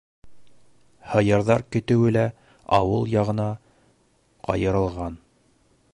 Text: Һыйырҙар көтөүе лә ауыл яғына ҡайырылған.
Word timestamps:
Һыйырҙар 1.09 1.65
көтөүе 1.75 2.13
лә 2.17 2.25
ауыл 2.79 3.07
яғына 3.17 3.47
ҡайырылған. 4.49 5.25